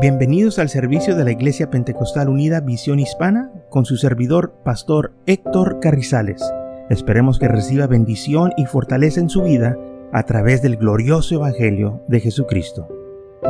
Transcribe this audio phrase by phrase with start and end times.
[0.00, 5.80] Bienvenidos al servicio de la Iglesia Pentecostal Unida Visión Hispana con su servidor, Pastor Héctor
[5.80, 6.40] Carrizales.
[6.88, 9.76] Esperemos que reciba bendición y fortaleza en su vida
[10.12, 12.86] a través del glorioso Evangelio de Jesucristo.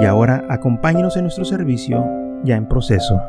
[0.01, 2.03] Y ahora acompáñenos en nuestro servicio
[2.45, 3.21] ya en proceso.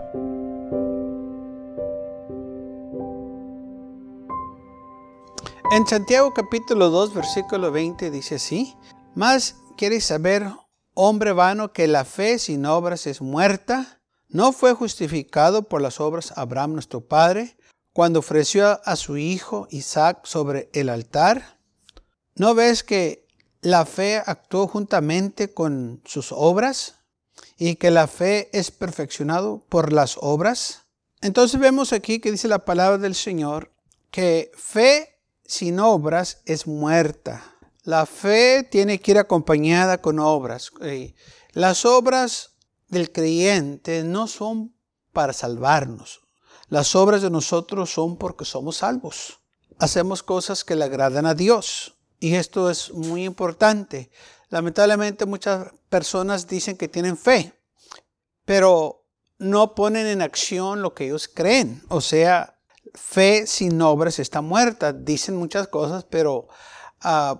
[5.75, 8.77] En Santiago capítulo 2 versículo 20 dice así,
[9.13, 10.45] más quieres saber
[11.01, 16.33] hombre vano que la fe sin obras es muerta, no fue justificado por las obras
[16.35, 17.55] Abraham nuestro padre
[17.93, 21.57] cuando ofreció a su hijo Isaac sobre el altar.
[22.35, 23.25] ¿No ves que
[23.61, 26.95] la fe actuó juntamente con sus obras
[27.57, 30.81] y que la fe es perfeccionado por las obras?
[31.21, 33.71] Entonces vemos aquí que dice la palabra del Señor
[34.11, 37.55] que fe sin obras es muerta.
[37.89, 40.71] La fe tiene que ir acompañada con obras.
[41.53, 42.51] Las obras
[42.87, 44.75] del creyente no son
[45.11, 46.21] para salvarnos.
[46.67, 49.39] Las obras de nosotros son porque somos salvos.
[49.79, 51.95] Hacemos cosas que le agradan a Dios.
[52.19, 54.11] Y esto es muy importante.
[54.49, 57.59] Lamentablemente muchas personas dicen que tienen fe,
[58.45, 59.07] pero
[59.39, 61.81] no ponen en acción lo que ellos creen.
[61.87, 62.59] O sea,
[62.93, 64.93] fe sin obras está muerta.
[64.93, 66.49] Dicen muchas cosas, pero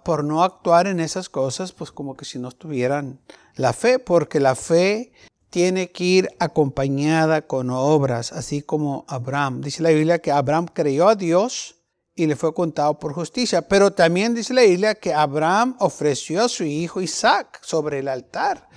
[0.03, 3.19] Por no actuar en esas cosas, pues como que si no tuvieran
[3.55, 5.11] la fe, porque la fe
[5.49, 9.61] tiene que ir acompañada con obras, así como Abraham.
[9.61, 11.75] Dice la Biblia que Abraham creyó a Dios
[12.15, 16.49] y le fue contado por justicia, pero también dice la Biblia que Abraham ofreció a
[16.49, 18.67] su hijo Isaac sobre el altar.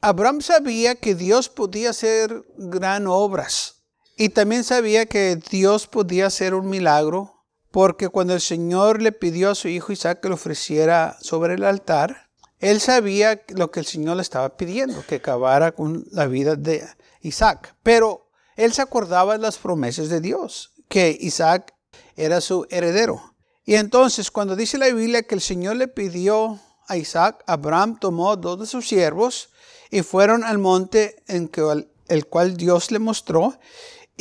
[0.00, 3.84] Abraham sabía que Dios podía hacer gran obras
[4.16, 7.31] y también sabía que Dios podía hacer un milagro
[7.72, 11.64] porque cuando el Señor le pidió a su hijo Isaac que lo ofreciera sobre el
[11.64, 12.28] altar,
[12.60, 16.86] él sabía lo que el Señor le estaba pidiendo, que acabara con la vida de
[17.22, 17.74] Isaac.
[17.82, 21.74] Pero él se acordaba de las promesas de Dios, que Isaac
[22.14, 23.34] era su heredero.
[23.64, 28.36] Y entonces cuando dice la Biblia que el Señor le pidió a Isaac, Abraham tomó
[28.36, 29.48] dos de sus siervos
[29.90, 31.62] y fueron al monte en que,
[32.08, 33.58] el cual Dios le mostró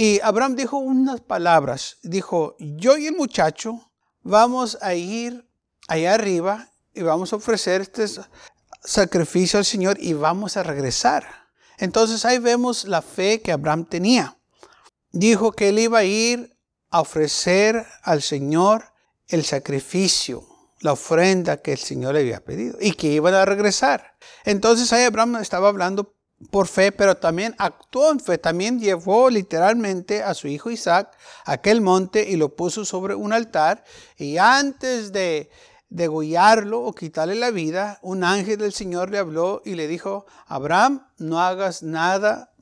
[0.01, 1.99] y Abraham dijo unas palabras.
[2.01, 3.91] Dijo, yo y el muchacho
[4.23, 5.47] vamos a ir
[5.87, 8.07] allá arriba y vamos a ofrecer este
[8.83, 11.51] sacrificio al Señor y vamos a regresar.
[11.77, 14.39] Entonces ahí vemos la fe que Abraham tenía.
[15.11, 16.57] Dijo que él iba a ir
[16.89, 18.85] a ofrecer al Señor
[19.27, 20.47] el sacrificio,
[20.79, 24.17] la ofrenda que el Señor le había pedido y que iban a regresar.
[24.45, 26.15] Entonces ahí Abraham estaba hablando
[26.49, 28.37] por fe, pero también actuó en fe.
[28.37, 31.15] También llevó literalmente a su hijo Isaac
[31.45, 33.83] a aquel monte y lo puso sobre un altar.
[34.17, 35.49] Y antes de
[35.89, 41.05] degollarlo o quitarle la vida, un ángel del Señor le habló y le dijo, Abraham,
[41.17, 42.53] no hagas nada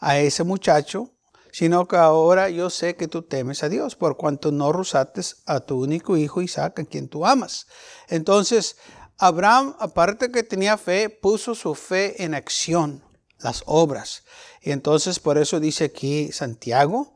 [0.00, 1.10] a ese muchacho,
[1.52, 5.60] sino que ahora yo sé que tú temes a Dios, por cuanto no rusates a
[5.60, 7.66] tu único hijo Isaac, a quien tú amas.
[8.08, 8.76] Entonces,
[9.22, 13.04] Abraham, aparte que tenía fe, puso su fe en acción,
[13.40, 14.24] las obras.
[14.62, 17.14] Y entonces por eso dice aquí Santiago,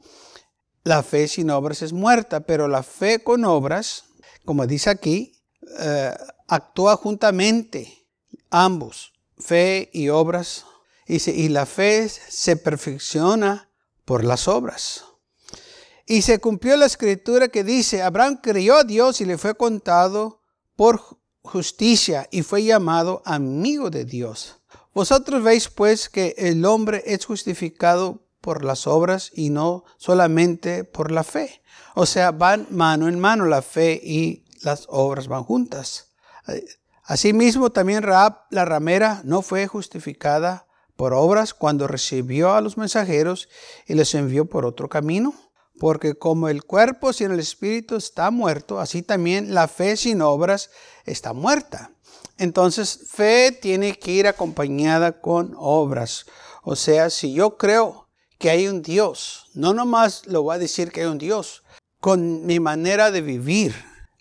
[0.83, 4.05] la fe sin obras es muerta, pero la fe con obras,
[4.45, 5.33] como dice aquí,
[5.79, 6.15] eh,
[6.47, 8.07] actúa juntamente,
[8.51, 10.67] ambos, fe y obras.
[11.07, 13.71] Y, y la fe se perfecciona
[14.05, 15.07] por las obras.
[16.07, 20.43] Y se cumplió la escritura que dice, Abraham creyó a Dios y le fue contado
[20.77, 24.60] por justicia y fue llamado amigo de Dios.
[24.93, 31.10] Vosotros veis pues que el hombre es justificado por las obras y no solamente por
[31.10, 31.62] la fe.
[31.94, 36.12] O sea, van mano en mano la fe y las obras van juntas.
[37.05, 40.66] Asimismo, también Raab la ramera no fue justificada
[40.97, 43.49] por obras cuando recibió a los mensajeros
[43.87, 45.34] y les envió por otro camino.
[45.79, 50.71] Porque como el cuerpo sin el espíritu está muerto, así también la fe sin obras
[51.05, 51.91] está muerta.
[52.39, 56.26] Entonces, fe tiene que ir acompañada con obras.
[56.62, 60.91] O sea, si yo creo que hay un Dios, no nomás lo voy a decir
[60.91, 61.62] que hay un Dios,
[62.00, 63.75] con mi manera de vivir,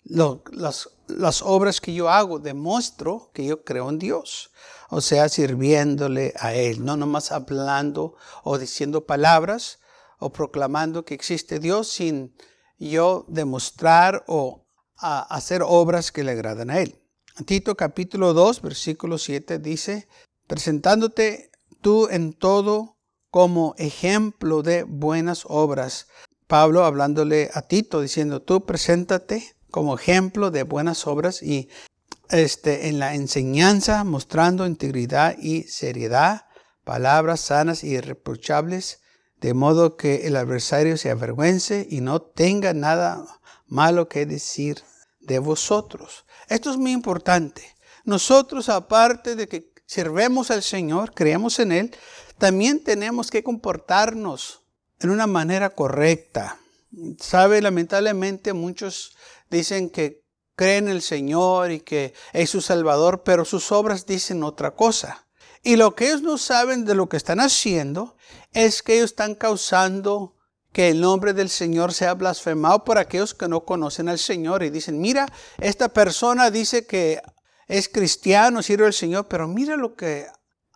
[0.04, 4.50] las, las obras que yo hago, demuestro que yo creo en Dios.
[4.90, 9.80] O sea, sirviéndole a Él, no nomás hablando o diciendo palabras,
[10.24, 12.34] o proclamando que existe Dios sin
[12.78, 14.64] yo demostrar o
[14.96, 16.98] hacer obras que le agradan a Él.
[17.44, 20.08] Tito capítulo 2, versículo 7 dice,
[20.46, 21.50] presentándote
[21.82, 22.96] tú en todo
[23.30, 26.08] como ejemplo de buenas obras.
[26.46, 31.68] Pablo hablándole a Tito diciendo, tú preséntate como ejemplo de buenas obras y
[32.30, 36.46] este, en la enseñanza mostrando integridad y seriedad
[36.84, 39.00] palabras sanas y irreprochables,
[39.40, 43.24] de modo que el adversario se avergüence y no tenga nada
[43.66, 44.82] malo que decir
[45.20, 46.24] de vosotros.
[46.48, 47.74] Esto es muy importante.
[48.04, 51.96] Nosotros, aparte de que servemos al Señor, creemos en Él,
[52.38, 54.62] también tenemos que comportarnos
[55.00, 56.58] en una manera correcta.
[57.18, 59.16] Sabe, lamentablemente muchos
[59.50, 60.24] dicen que
[60.56, 65.23] creen en el Señor y que es su Salvador, pero sus obras dicen otra cosa.
[65.64, 68.16] Y lo que ellos no saben de lo que están haciendo
[68.52, 70.36] es que ellos están causando
[70.72, 74.70] que el nombre del Señor sea blasfemado por aquellos que no conocen al Señor y
[74.70, 75.26] dicen, mira,
[75.58, 77.22] esta persona dice que
[77.66, 80.26] es cristiano, sirve al Señor, pero mira lo que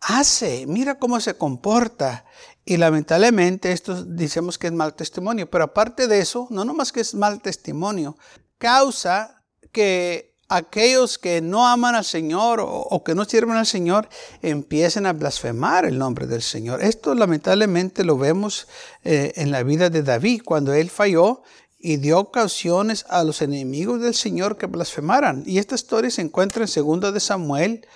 [0.00, 2.25] hace, mira cómo se comporta.
[2.64, 7.00] Y lamentablemente esto decimos que es mal testimonio, pero aparte de eso, no nomás que
[7.00, 8.17] es mal testimonio,
[8.56, 14.08] causa que aquellos que no aman al Señor o, que no sirven al Señor
[14.42, 16.82] empiecen a blasfemar el nombre del Señor.
[16.82, 18.66] Esto lamentablemente lo vemos
[19.04, 21.42] eh, en la vida de David cuando él falló
[21.78, 25.44] y dio ocasiones a los enemigos del Señor que blasfemaran.
[25.46, 27.86] Y esta historia se encuentra en 2 de Samuel,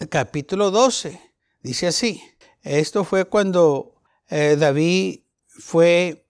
[0.00, 1.20] el capítulo 12.
[1.62, 2.22] Dice así,
[2.62, 3.94] esto fue cuando
[4.28, 6.27] eh, David fue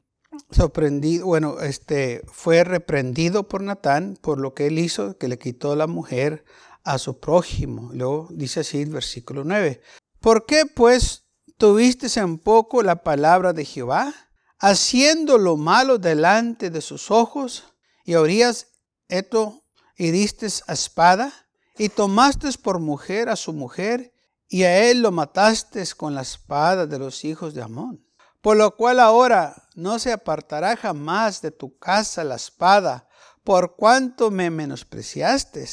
[0.51, 5.77] sorprendido, bueno, este, fue reprendido por Natán por lo que él hizo, que le quitó
[5.77, 6.45] la mujer
[6.85, 7.91] a su prójimo.
[7.93, 9.81] Luego dice así el versículo 9.
[10.21, 11.25] ¿Por qué pues
[11.57, 14.15] tuviste en poco la palabra de Jehová?
[14.59, 17.65] haciendo lo malo delante de sus ojos,
[18.05, 18.69] y orías
[19.09, 19.65] esto
[19.97, 21.33] y diste a espada,
[21.77, 24.13] y tomaste por mujer a su mujer,
[24.49, 28.05] y a él lo mataste con la espada de los hijos de Amón.
[28.41, 33.09] Por lo cual ahora no se apartará jamás de tu casa la espada,
[33.45, 35.69] por cuanto me menospreciaste.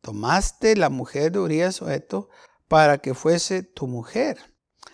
[0.00, 2.28] Tomaste la mujer de Urias Oeto
[2.66, 4.38] para que fuese tu mujer.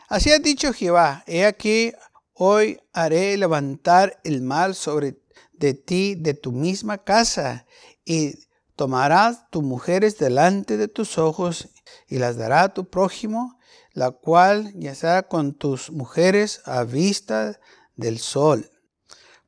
[0.09, 1.93] Así ha dicho Jehová, he aquí
[2.37, 5.23] Hoy haré levantar el mal sobre
[5.53, 7.65] de ti de tu misma casa
[8.05, 8.35] y
[8.75, 11.69] tomarás tus mujeres delante de tus ojos
[12.09, 13.54] y las dará a tu prójimo,
[13.94, 17.58] la cual ya sea con tus mujeres a vista
[17.94, 18.70] del sol.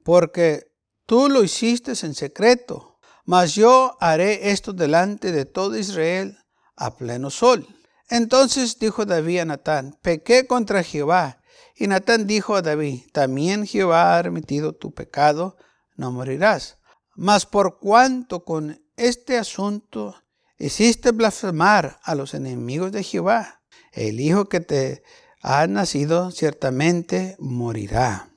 [0.03, 0.73] Porque
[1.05, 6.39] tú lo hiciste en secreto, mas yo haré esto delante de todo Israel
[6.77, 7.67] a pleno sol.
[8.09, 11.41] Entonces dijo David a Natán, pequé contra Jehová
[11.75, 15.57] y Natán dijo a David, también Jehová ha remitido tu pecado,
[15.97, 16.79] no morirás.
[17.17, 20.15] Mas por cuanto con este asunto
[20.57, 23.56] hiciste blasfemar a los enemigos de Jehová,
[23.93, 25.03] el hijo que te
[25.43, 28.31] ha nacido ciertamente morirá.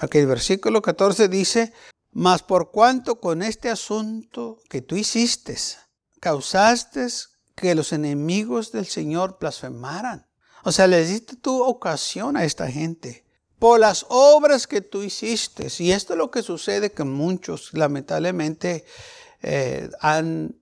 [0.00, 1.72] Aquí el versículo 14 dice,
[2.12, 5.56] mas por cuanto con este asunto que tú hiciste,
[6.20, 7.06] causaste
[7.54, 10.26] que los enemigos del Señor blasfemaran
[10.64, 13.24] o sea, le diste tu ocasión a esta gente
[13.58, 15.68] por las obras que tú hiciste.
[15.78, 18.86] Y esto es lo que sucede que muchos, lamentablemente,
[19.42, 20.56] eh, han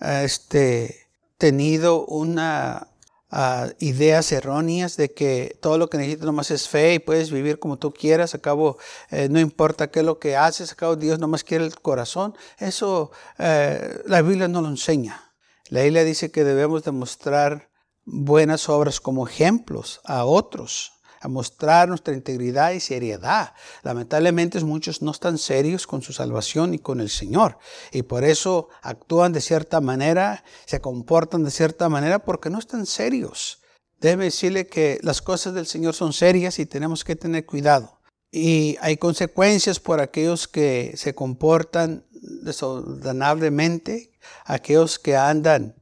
[0.00, 1.08] este,
[1.38, 2.88] tenido una
[3.36, 7.58] ah, ideas erróneas de que todo lo que necesitas nomás es fe y puedes vivir
[7.58, 8.34] como tú quieras.
[8.34, 8.78] Acabo,
[9.10, 12.34] eh, no importa qué es lo que haces, acabo Dios nomás quiere el corazón.
[12.58, 15.34] Eso eh, la Biblia no lo enseña.
[15.68, 17.70] La Biblia dice que debemos demostrar
[18.04, 20.92] buenas obras como ejemplos a otros,
[21.24, 23.54] a mostrar nuestra integridad y seriedad.
[23.82, 27.56] Lamentablemente muchos no están serios con su salvación y con el Señor.
[27.92, 32.84] Y por eso actúan de cierta manera, se comportan de cierta manera porque no están
[32.84, 33.62] serios.
[34.00, 38.00] Déjeme decirle que las cosas del Señor son serias y tenemos que tener cuidado.
[38.30, 44.12] Y hay consecuencias por aquellos que se comportan desordenablemente,
[44.44, 45.74] aquellos que andan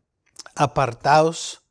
[0.55, 1.63] apartados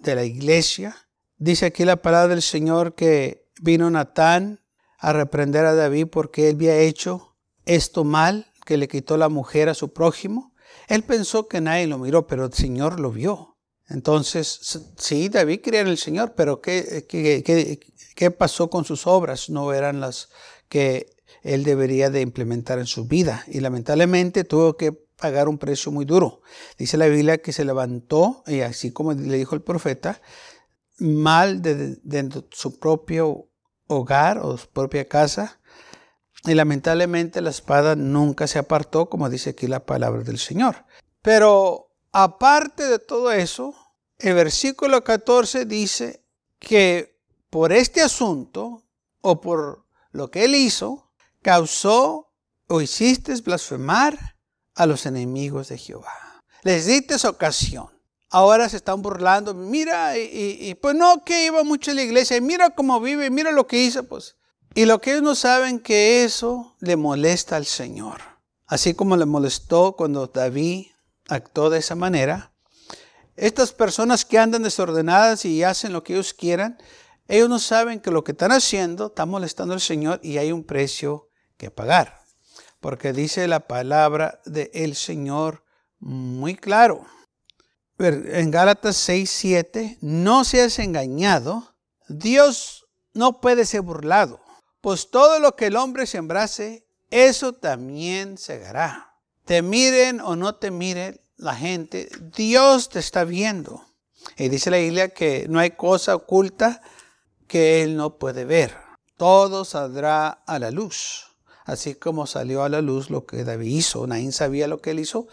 [0.00, 0.94] de la iglesia.
[1.42, 4.60] Dice aquí la palabra del Señor que vino Natán
[4.96, 9.68] a reprender a David porque él había hecho esto mal, que le quitó la mujer
[9.68, 10.54] a su prójimo.
[10.86, 13.56] Él pensó que nadie lo miró, pero el Señor lo vio.
[13.88, 17.80] Entonces, sí, David creía en el Señor, pero ¿qué, qué,
[18.14, 19.50] qué pasó con sus obras?
[19.50, 20.28] No eran las
[20.68, 23.44] que él debería de implementar en su vida.
[23.48, 26.40] Y lamentablemente tuvo que pagar un precio muy duro.
[26.78, 30.20] Dice la Biblia que se levantó, y así como le dijo el profeta,
[31.02, 33.48] mal de, de su propio
[33.86, 35.60] hogar o su propia casa.
[36.44, 40.84] Y lamentablemente la espada nunca se apartó, como dice aquí la palabra del Señor.
[41.20, 43.74] Pero aparte de todo eso,
[44.18, 46.24] el versículo 14 dice
[46.58, 48.84] que por este asunto
[49.20, 52.32] o por lo que él hizo, causó
[52.68, 54.36] o hiciste blasfemar
[54.74, 56.42] a los enemigos de Jehová.
[56.62, 57.90] Les diste ocasión.
[58.32, 59.54] Ahora se están burlando.
[59.54, 63.52] Mira, y, pues no que iba mucho a la iglesia, y mira cómo vive, mira
[63.52, 64.36] lo que hizo, pues.
[64.74, 68.20] Y lo que ellos no saben que eso le molesta al Señor.
[68.66, 70.86] Así como le molestó cuando David
[71.28, 72.52] actuó de esa manera.
[73.36, 76.78] Estas personas que andan desordenadas y hacen lo que ellos quieran,
[77.28, 80.64] ellos no saben que lo que están haciendo está molestando al Señor y hay un
[80.64, 82.22] precio que pagar.
[82.80, 85.64] Porque dice la palabra del Señor
[85.98, 87.04] muy claro.
[87.98, 91.74] En Gálatas 6, 7, no seas engañado,
[92.08, 94.40] Dios no puede ser burlado,
[94.80, 99.14] pues todo lo que el hombre sembrase, eso también segará.
[99.44, 103.84] Te miren o no te miren la gente, Dios te está viendo.
[104.36, 106.80] Y dice la Biblia que no hay cosa oculta
[107.46, 108.76] que Él no puede ver.
[109.16, 111.32] Todo saldrá a la luz.
[111.64, 114.06] Así como salió a la luz lo que David hizo.
[114.06, 115.28] Nadie sabía lo que él hizo,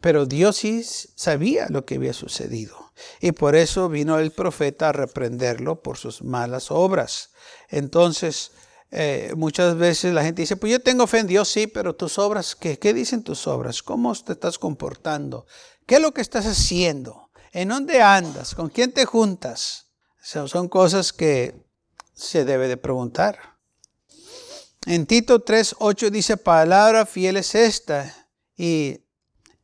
[0.00, 2.92] pero Dios sí sabía lo que había sucedido.
[3.20, 7.30] Y por eso vino el profeta a reprenderlo por sus malas obras.
[7.68, 8.52] Entonces,
[8.90, 12.18] eh, muchas veces la gente dice, pues yo tengo fe en Dios, sí, pero tus
[12.18, 12.78] obras, ¿qué?
[12.78, 13.82] ¿Qué dicen tus obras?
[13.82, 15.46] ¿Cómo te estás comportando?
[15.86, 17.30] ¿Qué es lo que estás haciendo?
[17.52, 18.54] ¿En dónde andas?
[18.54, 19.84] ¿Con quién te juntas?
[20.20, 21.54] son cosas que
[22.12, 23.38] se debe de preguntar.
[24.86, 28.12] En Tito 3.8 dice, palabra fiel es esta.
[28.56, 29.05] Y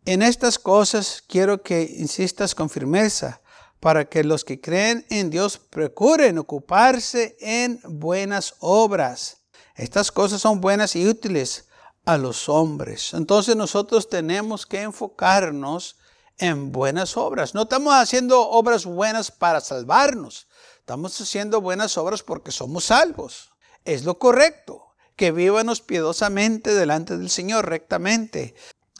[0.04, 3.40] en estas cosas quiero que insistas con firmeza
[3.80, 9.38] para que los que creen en Dios procuren ocuparse en buenas obras.
[9.74, 11.68] Estas cosas son buenas y útiles
[12.04, 13.14] a los hombres.
[13.14, 15.96] Entonces nosotros tenemos que enfocarnos
[16.38, 17.54] en buenas obras.
[17.54, 20.48] No estamos haciendo obras buenas para salvarnos.
[20.78, 23.50] Estamos haciendo buenas obras porque somos salvos.
[23.84, 24.88] Es lo correcto.
[25.16, 28.54] Que vívanos piadosamente delante del Señor rectamente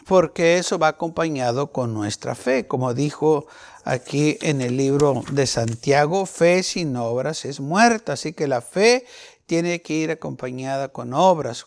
[0.07, 2.67] porque eso va acompañado con nuestra fe.
[2.67, 3.47] Como dijo
[3.85, 9.05] aquí en el libro de Santiago, fe sin obras es muerta, así que la fe
[9.47, 11.67] tiene que ir acompañada con obras.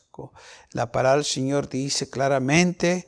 [0.72, 3.08] La palabra del Señor dice claramente,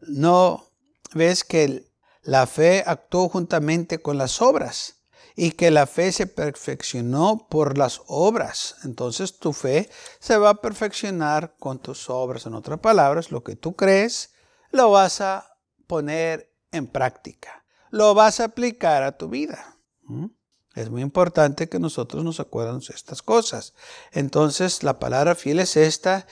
[0.00, 0.66] no
[1.14, 1.86] ves que
[2.22, 4.95] la fe actuó juntamente con las obras
[5.38, 8.76] y que la fe se perfeccionó por las obras.
[8.84, 12.46] Entonces tu fe se va a perfeccionar con tus obras.
[12.46, 14.30] En otras palabras, lo que tú crees,
[14.70, 15.46] lo vas a
[15.86, 17.64] poner en práctica.
[17.90, 19.76] Lo vas a aplicar a tu vida.
[20.04, 20.26] ¿Mm?
[20.74, 23.74] Es muy importante que nosotros nos acuerdemos de estas cosas.
[24.12, 26.26] Entonces, la palabra fiel es esta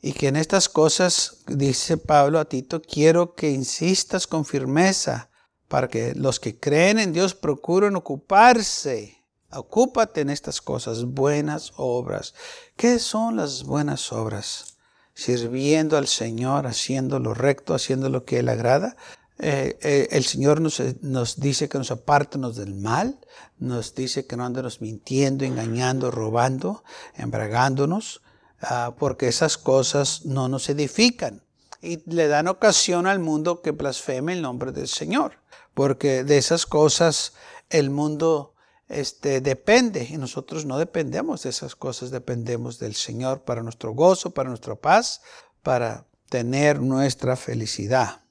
[0.00, 5.30] y que en estas cosas, dice Pablo a Tito, quiero que insistas con firmeza
[5.68, 9.24] para que los que creen en Dios procuren ocuparse.
[9.50, 12.34] Ocúpate en estas cosas, buenas obras.
[12.76, 14.78] ¿Qué son las buenas obras?
[15.14, 18.96] Sirviendo al Señor, haciendo lo recto, haciendo lo que Él agrada.
[19.38, 23.18] Eh, eh, el Señor nos, nos, dice que nos apartemos del mal,
[23.58, 28.22] nos dice que no andemos mintiendo, engañando, robando, embragándonos,
[28.60, 31.42] ah, porque esas cosas no nos edifican
[31.80, 35.43] y le dan ocasión al mundo que blasfeme el nombre del Señor
[35.74, 37.34] porque de esas cosas
[37.70, 38.54] el mundo
[38.88, 44.30] este, depende y nosotros no dependemos de esas cosas, dependemos del Señor para nuestro gozo,
[44.30, 45.22] para nuestra paz,
[45.62, 48.22] para tener nuestra felicidad.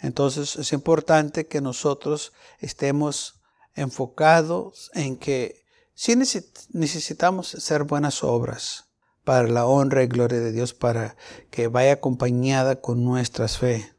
[0.00, 3.40] Entonces es importante que nosotros estemos
[3.74, 5.64] enfocados en que
[5.94, 8.84] sí necesitamos hacer buenas obras
[9.24, 11.16] para la honra y gloria de Dios, para
[11.50, 13.95] que vaya acompañada con nuestras fe.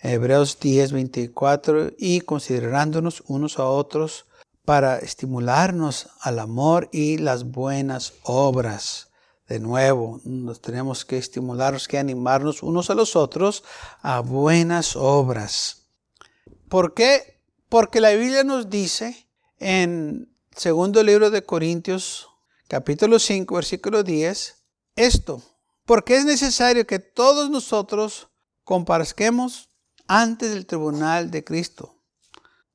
[0.00, 4.26] Hebreos 10, 24, y considerándonos unos a otros
[4.64, 9.10] para estimularnos al amor y las buenas obras.
[9.46, 13.62] De nuevo, nos tenemos que estimularnos, que animarnos unos a los otros
[14.00, 15.88] a buenas obras.
[16.68, 17.40] ¿Por qué?
[17.68, 19.28] Porque la Biblia nos dice
[19.58, 22.28] en segundo libro de Corintios,
[22.68, 24.56] capítulo 5, versículo 10,
[24.96, 25.42] esto,
[25.84, 28.28] porque es necesario que todos nosotros
[28.64, 29.68] comparezquemos
[30.06, 32.00] antes del tribunal de Cristo.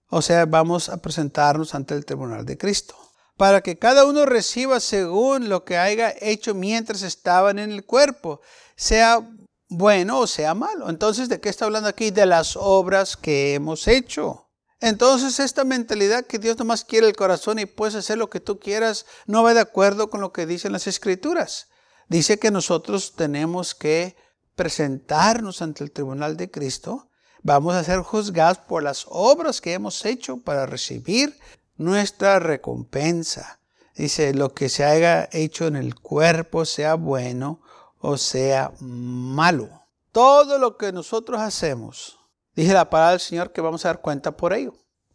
[0.09, 2.95] O sea, vamos a presentarnos ante el tribunal de Cristo.
[3.37, 8.41] Para que cada uno reciba según lo que haya hecho mientras estaban en el cuerpo,
[8.75, 9.29] sea
[9.69, 10.89] bueno o sea malo.
[10.89, 12.11] Entonces, ¿de qué está hablando aquí?
[12.11, 14.49] De las obras que hemos hecho.
[14.81, 18.59] Entonces, esta mentalidad que Dios nomás quiere el corazón y puedes hacer lo que tú
[18.59, 21.67] quieras, no va de acuerdo con lo que dicen las escrituras.
[22.07, 24.15] Dice que nosotros tenemos que
[24.59, 27.09] presentarnos ante el tribunal de Cristo
[27.41, 31.39] Vamos a ser juzgados por las obras que hemos hecho para recibir
[31.77, 33.61] nuestra recompensa.
[33.95, 37.61] Dice, lo que se haya hecho en el cuerpo, sea bueno
[37.99, 39.69] o sea malo.
[40.11, 42.17] Todo lo que nosotros hacemos,
[42.55, 44.73] Dice la palabra del Señor que vamos a dar cuenta por ello.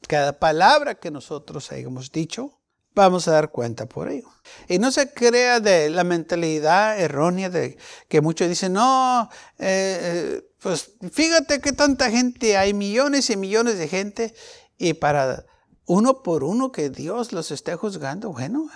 [0.08, 2.58] Cada palabra que nosotros hayamos dicho,
[2.94, 4.28] vamos a dar cuenta por ello.
[4.68, 7.76] Y no se crea de la mentalidad errónea de
[8.08, 13.78] que muchos dicen, no, eh, eh, pues fíjate que tanta gente, hay millones y millones
[13.78, 14.34] de gente,
[14.78, 15.44] y para
[15.86, 18.68] uno por uno que Dios los esté juzgando, bueno,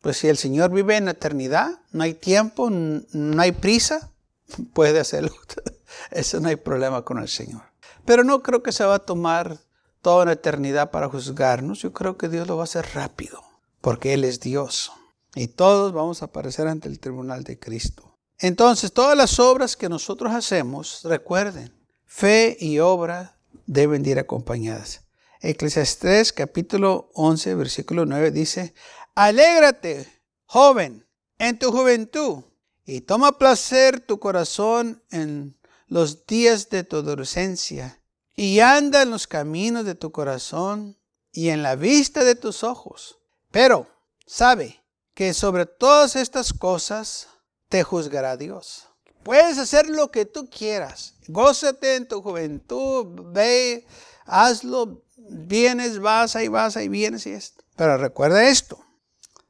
[0.00, 4.10] pues si el Señor vive en eternidad, no hay tiempo, no hay prisa,
[4.72, 5.34] puede hacerlo.
[6.10, 7.62] Eso no hay problema con el Señor.
[8.04, 9.58] Pero no creo que se va a tomar
[10.02, 11.80] toda la eternidad para juzgarnos.
[11.80, 13.42] Yo creo que Dios lo va a hacer rápido
[13.84, 14.92] porque Él es Dios.
[15.34, 18.16] Y todos vamos a aparecer ante el tribunal de Cristo.
[18.38, 21.70] Entonces, todas las obras que nosotros hacemos, recuerden,
[22.06, 25.02] fe y obra deben ir acompañadas.
[25.42, 28.72] Eclesiastés capítulo 11, versículo 9 dice,
[29.14, 30.08] Alégrate,
[30.46, 32.42] joven, en tu juventud,
[32.86, 38.00] y toma placer tu corazón en los días de tu adolescencia,
[38.34, 40.96] y anda en los caminos de tu corazón
[41.32, 43.18] y en la vista de tus ojos
[43.54, 43.86] pero
[44.26, 44.82] sabe
[45.14, 47.28] que sobre todas estas cosas
[47.68, 48.88] te juzgará Dios.
[49.22, 51.14] Puedes hacer lo que tú quieras.
[51.28, 53.86] Gózate en tu juventud, ve,
[54.26, 57.62] hazlo, vienes, vas y vas y vienes y esto.
[57.76, 58.84] Pero recuerda esto,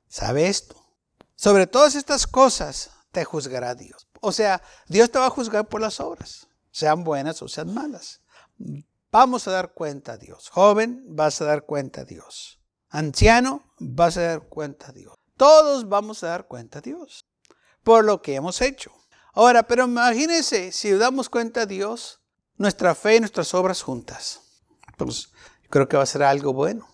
[0.06, 0.76] sabe esto.
[1.34, 4.06] Sobre todas estas cosas te juzgará Dios.
[4.20, 8.20] O sea, Dios te va a juzgar por las obras, sean buenas o sean malas.
[9.10, 10.50] Vamos a dar cuenta a Dios.
[10.50, 12.60] Joven, vas a dar cuenta a Dios
[12.94, 15.14] anciano, vas a dar cuenta a Dios.
[15.36, 17.26] Todos vamos a dar cuenta a Dios
[17.82, 18.92] por lo que hemos hecho.
[19.32, 22.20] Ahora, pero imagínense si damos cuenta a Dios,
[22.56, 24.40] nuestra fe y nuestras obras juntas.
[24.96, 25.32] Pues
[25.70, 26.88] creo que va a ser algo bueno.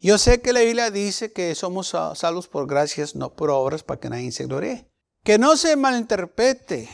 [0.00, 4.00] Yo sé que la Biblia dice que somos salvos por gracias, no por obras, para
[4.00, 4.90] que nadie se glorie.
[5.24, 6.88] Que no se malinterprete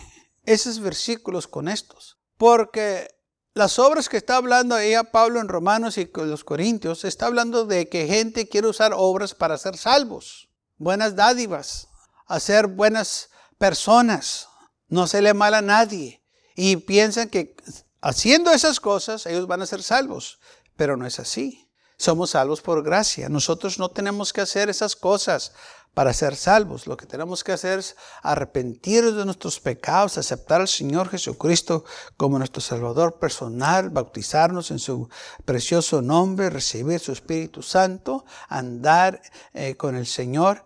[0.45, 3.14] esos versículos con estos, porque
[3.55, 7.89] las obras que está hablando ella Pablo en Romanos y los Corintios, está hablando de
[7.89, 11.89] que gente quiere usar obras para ser salvos, buenas dádivas,
[12.27, 14.49] hacer buenas personas,
[14.89, 16.23] no se le mal a nadie.
[16.57, 17.57] Y piensan que
[18.01, 20.41] haciendo esas cosas ellos van a ser salvos,
[20.77, 21.69] pero no es así.
[21.97, 23.29] Somos salvos por gracia.
[23.29, 25.53] Nosotros no tenemos que hacer esas cosas
[25.95, 26.87] para ser salvos.
[26.87, 31.85] Lo que tenemos que hacer es arrepentirnos de nuestros pecados, aceptar al Señor Jesucristo
[32.17, 35.09] como nuestro Salvador personal, bautizarnos en su
[35.45, 39.23] precioso nombre, recibir su Espíritu Santo, andar
[39.55, 40.65] eh, con el Señor,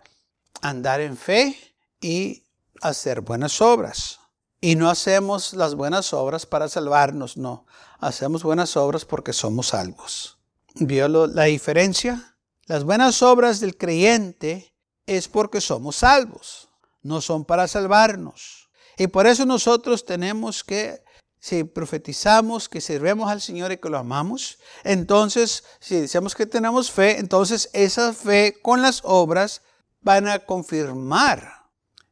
[0.63, 1.57] andar en fe
[2.01, 2.45] y
[2.81, 4.21] hacer buenas obras.
[4.61, 7.67] Y no hacemos las buenas obras para salvarnos, no.
[8.01, 10.39] Hacemos buenas obras porque somos salvos.
[10.75, 12.37] ¿Vio la diferencia?
[12.67, 14.75] Las buenas obras del creyente
[15.09, 16.69] es porque somos salvos,
[17.03, 18.69] no son para salvarnos.
[18.97, 21.03] Y por eso nosotros tenemos que,
[21.41, 26.91] si profetizamos que sirvemos al Señor y que lo amamos, entonces, si decimos que tenemos
[26.91, 29.63] fe, entonces esa fe con las obras
[30.01, 31.71] van a confirmar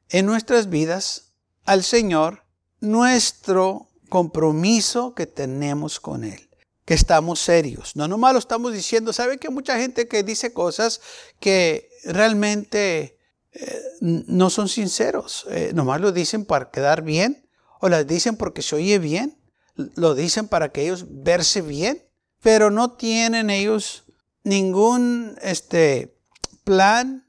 [0.09, 1.33] en nuestras vidas
[1.65, 2.45] al Señor
[2.81, 6.46] nuestro compromiso que tenemos con Él
[6.87, 7.97] que estamos serios.
[7.97, 9.13] No nomás lo estamos diciendo.
[9.13, 11.03] ¿Sabe que mucha gente que dice cosas
[11.41, 13.19] que realmente
[13.53, 15.47] eh, no son sinceros?
[15.51, 19.37] Eh, nomás lo dicen para quedar bien o las dicen porque se oye bien.
[19.75, 22.03] Lo dicen para que ellos verse bien,
[22.41, 24.05] pero no tienen ellos
[24.45, 26.17] ningún este,
[26.65, 27.29] plan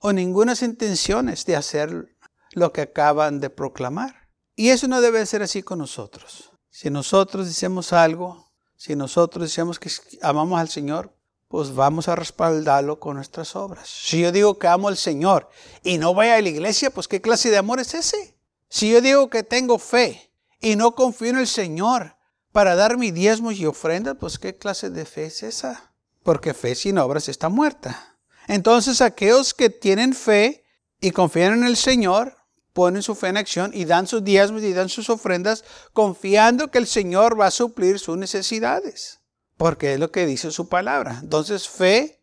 [0.00, 2.16] o ninguna intenciones de hacer
[2.52, 4.28] lo que acaban de proclamar.
[4.56, 6.51] Y eso no debe ser así con nosotros.
[6.72, 9.90] Si nosotros decimos algo, si nosotros decimos que
[10.22, 11.14] amamos al Señor,
[11.46, 13.86] pues vamos a respaldarlo con nuestras obras.
[13.86, 15.50] Si yo digo que amo al Señor
[15.82, 18.38] y no voy a la iglesia, pues ¿qué clase de amor es ese?
[18.70, 20.32] Si yo digo que tengo fe
[20.62, 22.16] y no confío en el Señor
[22.52, 25.92] para dar mi diezmos y ofrendas, pues ¿qué clase de fe es esa?
[26.22, 28.16] Porque fe sin obras está muerta.
[28.48, 30.64] Entonces aquellos que tienen fe
[31.02, 32.34] y confían en el Señor,
[32.72, 36.78] ponen su fe en acción y dan sus diezmos y dan sus ofrendas confiando que
[36.78, 39.20] el Señor va a suplir sus necesidades,
[39.56, 41.18] porque es lo que dice su palabra.
[41.22, 42.20] Entonces fe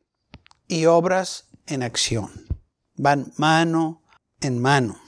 [0.68, 2.50] y obras en acción
[3.00, 4.04] van mano
[4.42, 5.00] en mano.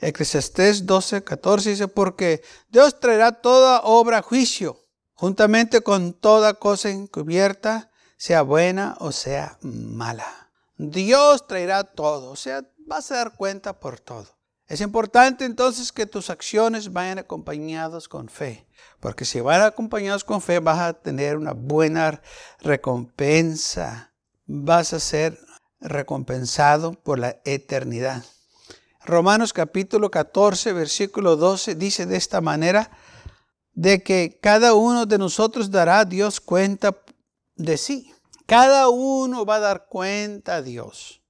[0.00, 4.80] Eclesiastés 12, 14 dice, porque Dios traerá toda obra a juicio,
[5.14, 10.50] juntamente con toda cosa encubierta, sea buena o sea mala.
[10.76, 14.26] Dios traerá todo, o sea, vas a dar cuenta por todo.
[14.72, 18.66] Es importante entonces que tus acciones vayan acompañadas con fe,
[19.00, 22.22] porque si van acompañados con fe vas a tener una buena
[22.58, 24.14] recompensa,
[24.46, 25.38] vas a ser
[25.78, 28.24] recompensado por la eternidad.
[29.04, 32.90] Romanos capítulo 14, versículo 12 dice de esta manera,
[33.74, 36.96] de que cada uno de nosotros dará a Dios cuenta
[37.56, 38.10] de sí.
[38.46, 41.21] Cada uno va a dar cuenta a Dios.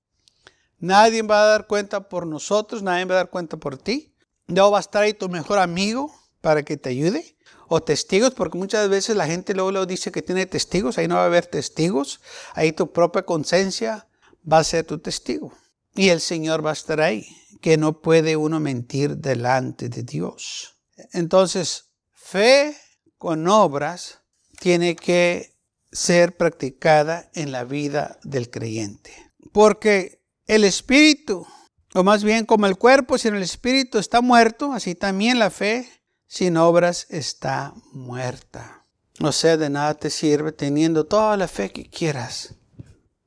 [0.83, 4.17] Nadie va a dar cuenta por nosotros, nadie va a dar cuenta por ti.
[4.49, 7.37] No va a estar ahí tu mejor amigo para que te ayude.
[7.69, 11.15] O testigos, porque muchas veces la gente luego, lo dice que tiene testigos, ahí no
[11.15, 12.21] va a haber testigos.
[12.55, 14.09] Ahí tu propia conciencia
[14.51, 15.53] va a ser tu testigo.
[15.95, 17.29] Y el Señor va a estar ahí,
[17.61, 20.81] que no puede uno mentir delante de Dios.
[21.13, 22.77] Entonces, fe
[23.19, 24.19] con obras
[24.59, 25.57] tiene que
[25.93, 29.13] ser practicada en la vida del creyente.
[29.53, 30.22] Porque
[30.55, 31.47] el espíritu,
[31.95, 35.89] o más bien como el cuerpo sin el espíritu está muerto, así también la fe
[36.27, 38.85] sin obras está muerta.
[39.23, 42.55] O sea, de nada te sirve teniendo toda la fe que quieras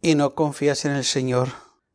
[0.04, 1.50] y no confías en el Señor,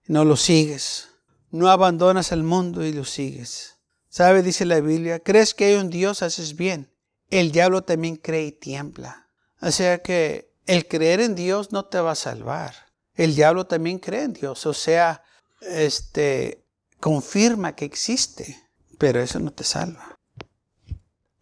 [0.09, 1.11] no lo sigues,
[1.53, 3.77] no abandonas el mundo y lo sigues.
[4.09, 4.43] ¿Sabe?
[4.43, 6.93] Dice la Biblia, crees que hay un Dios, haces bien.
[7.29, 9.29] El diablo también cree y tiembla.
[9.61, 12.90] O sea que el creer en Dios no te va a salvar.
[13.21, 15.23] El diablo también cree en Dios, o sea,
[15.61, 16.65] este
[17.01, 18.59] confirma que existe,
[18.97, 20.19] pero eso no te salva.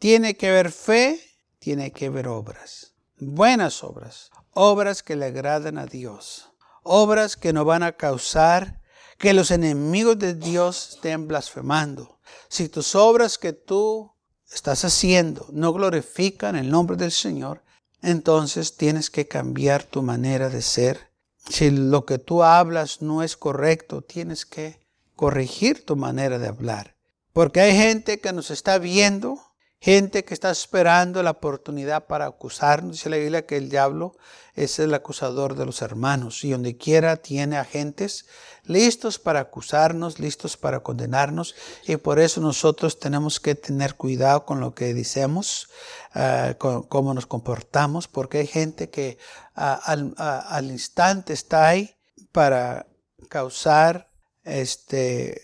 [0.00, 1.20] Tiene que haber fe,
[1.60, 6.50] tiene que haber obras, buenas obras, obras que le agradan a Dios,
[6.82, 8.82] obras que no van a causar
[9.16, 12.18] que los enemigos de Dios estén blasfemando.
[12.48, 14.12] Si tus obras que tú
[14.50, 17.62] estás haciendo no glorifican el nombre del Señor,
[18.02, 21.07] entonces tienes que cambiar tu manera de ser.
[21.48, 24.80] Si lo que tú hablas no es correcto, tienes que
[25.16, 26.96] corregir tu manera de hablar.
[27.32, 29.38] Porque hay gente que nos está viendo,
[29.80, 32.92] gente que está esperando la oportunidad para acusarnos.
[32.92, 34.16] Dice la Biblia que el diablo
[34.54, 38.26] es el acusador de los hermanos y donde quiera tiene agentes
[38.64, 41.54] listos para acusarnos, listos para condenarnos
[41.86, 45.68] y por eso nosotros tenemos que tener cuidado con lo que decimos,
[46.14, 49.18] uh, con cómo nos comportamos, porque hay gente que
[49.54, 51.94] al, al, instante está ahí
[52.32, 52.86] para
[53.28, 54.10] causar
[54.44, 55.40] este,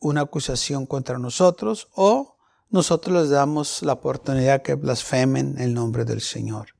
[0.00, 2.33] una acusación contra nosotros o
[2.74, 6.70] nosotros les damos la oportunidad que blasfemen el nombre del Señor.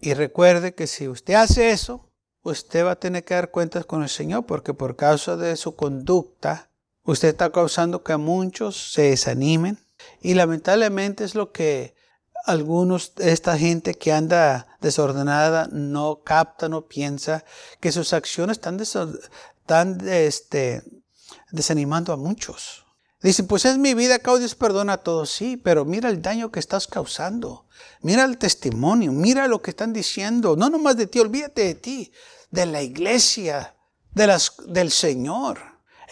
[0.00, 2.08] Y recuerde que si usted hace eso,
[2.42, 5.74] usted va a tener que dar cuentas con el Señor porque por causa de su
[5.74, 6.70] conducta,
[7.02, 9.84] usted está causando que muchos se desanimen.
[10.22, 11.96] Y lamentablemente es lo que
[12.46, 17.44] algunos, esta gente que anda desordenada, no capta, no piensa
[17.80, 20.84] que sus acciones están, están este,
[21.50, 22.86] desanimando a muchos.
[23.22, 25.30] Dicen, pues es mi vida, Dios perdona a todos.
[25.30, 27.66] Sí, pero mira el daño que estás causando.
[28.00, 30.56] Mira el testimonio, mira lo que están diciendo.
[30.56, 32.12] No nomás de ti, olvídate de ti,
[32.50, 33.74] de la iglesia,
[34.12, 35.58] de las, del Señor.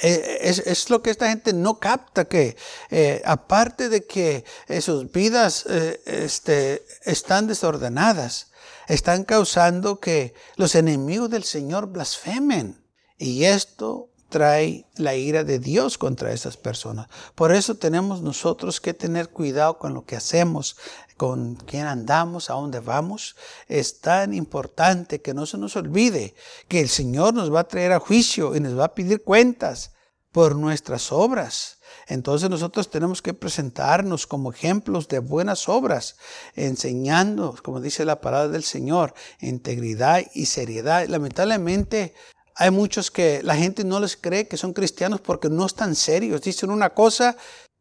[0.03, 2.57] Eh, es, es, lo que esta gente no capta, que
[2.91, 4.45] eh, aparte de que
[4.81, 8.49] sus vidas eh, este, están desordenadas,
[8.87, 12.85] están causando que los enemigos del Señor blasfemen.
[13.17, 17.09] Y esto trae la ira de Dios contra esas personas.
[17.35, 20.77] Por eso tenemos nosotros que tener cuidado con lo que hacemos,
[21.17, 23.37] con quién andamos, a dónde vamos.
[23.69, 26.35] Es tan importante que no se nos olvide
[26.69, 29.93] que el Señor nos va a traer a juicio y nos va a pedir cuentas
[30.33, 31.79] por nuestras obras.
[32.07, 36.17] Entonces nosotros tenemos que presentarnos como ejemplos de buenas obras,
[36.55, 41.07] enseñando, como dice la palabra del Señor, integridad y seriedad.
[41.09, 42.15] Lamentablemente
[42.61, 46.43] hay muchos que la gente no les cree que son cristianos porque no están serios.
[46.43, 47.37] Dicen una cosa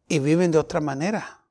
[0.08, 1.42] y viven de otra manera.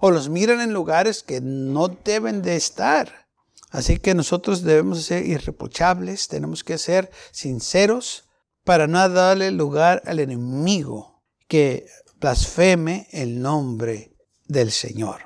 [0.00, 3.28] O los miran en lugares que no deben de estar.
[3.70, 8.24] Así que nosotros debemos ser irreprochables, tenemos que ser sinceros
[8.64, 14.16] para no darle lugar al enemigo que blasfeme el nombre
[14.46, 15.22] del Señor.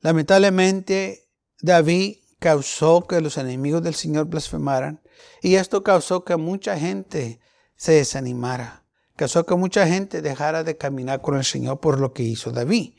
[0.00, 1.28] Lamentablemente,
[1.60, 5.00] David causó que los enemigos del Señor blasfemaran
[5.42, 7.40] y esto causó que mucha gente
[7.76, 8.84] se desanimara.
[9.16, 12.94] Causó que mucha gente dejara de caminar con el Señor por lo que hizo David.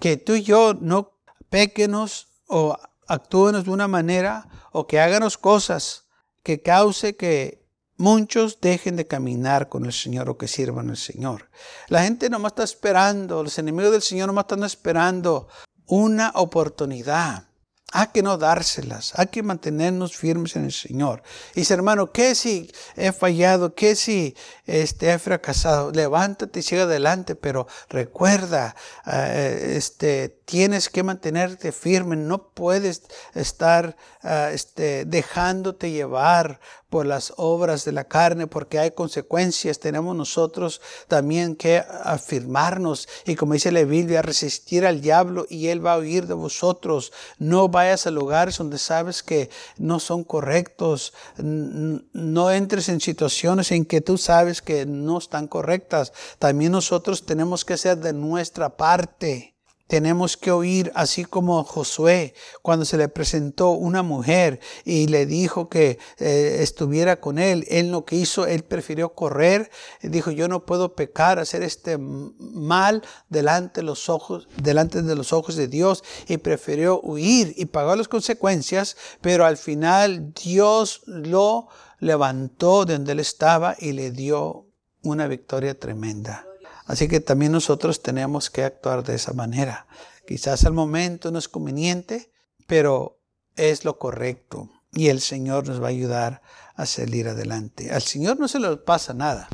[0.00, 1.12] Que tú y yo no
[1.48, 6.06] pequenos o actúenos de una manera o que háganos cosas
[6.42, 7.64] que cause que
[7.96, 11.50] muchos dejen de caminar con el Señor o que sirvan al Señor.
[11.88, 15.48] La gente nomás está esperando, los enemigos del Señor nomás están esperando
[15.86, 17.48] una oportunidad
[17.96, 21.22] hay que no dárselas, hay que mantenernos firmes en el Señor.
[21.54, 23.76] Y dice, hermano, ¿qué si he fallado?
[23.76, 24.34] ¿Qué si
[24.66, 25.92] este, he fracasado?
[25.92, 28.74] Levántate y sigue adelante, pero recuerda,
[29.06, 33.02] eh, este, tienes que mantenerte firme, no puedes
[33.32, 36.58] estar ah, este, dejándote llevar
[36.94, 39.80] por las obras de la carne, porque hay consecuencias.
[39.80, 45.84] Tenemos nosotros también que afirmarnos y como dice la Biblia, resistir al diablo y él
[45.84, 47.12] va a huir de vosotros.
[47.36, 51.14] No vayas a lugares donde sabes que no son correctos.
[51.36, 56.12] No entres en situaciones en que tú sabes que no están correctas.
[56.38, 59.53] También nosotros tenemos que ser de nuestra parte.
[59.86, 65.68] Tenemos que oír, así como Josué, cuando se le presentó una mujer y le dijo
[65.68, 69.70] que eh, estuviera con él, él lo que hizo, él prefirió correr,
[70.02, 75.34] dijo, yo no puedo pecar, hacer este mal delante de los ojos, delante de los
[75.34, 81.68] ojos de Dios, y prefirió huir y pagó las consecuencias, pero al final Dios lo
[81.98, 84.66] levantó de donde él estaba y le dio
[85.02, 86.46] una victoria tremenda.
[86.86, 89.86] Así que también nosotros tenemos que actuar de esa manera.
[90.26, 92.30] Quizás al momento no es conveniente,
[92.66, 93.18] pero
[93.56, 96.42] es lo correcto y el Señor nos va a ayudar
[96.74, 97.92] a salir adelante.
[97.92, 99.48] Al Señor no se le pasa nada,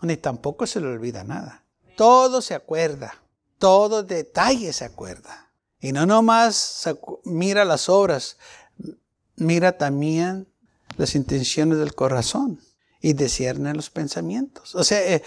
[0.00, 1.64] ni tampoco se le olvida nada.
[1.96, 3.14] Todo se acuerda,
[3.58, 5.52] todo detalle se acuerda.
[5.80, 6.88] Y no nomás
[7.24, 8.38] mira las obras,
[9.36, 10.48] mira también
[10.96, 12.60] las intenciones del corazón
[13.00, 14.74] y discierne los pensamientos.
[14.74, 15.22] O sea, eh,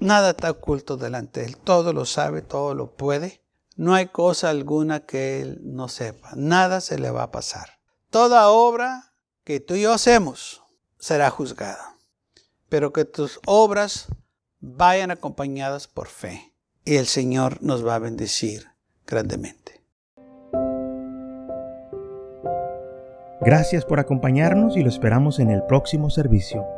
[0.00, 1.56] Nada está oculto delante de Él.
[1.56, 3.42] Todo lo sabe, todo lo puede.
[3.76, 6.30] No hay cosa alguna que Él no sepa.
[6.36, 7.80] Nada se le va a pasar.
[8.10, 9.12] Toda obra
[9.44, 10.62] que tú y yo hacemos
[10.98, 11.96] será juzgada.
[12.68, 14.06] Pero que tus obras
[14.60, 16.54] vayan acompañadas por fe.
[16.84, 18.68] Y el Señor nos va a bendecir
[19.06, 19.84] grandemente.
[23.40, 26.77] Gracias por acompañarnos y lo esperamos en el próximo servicio.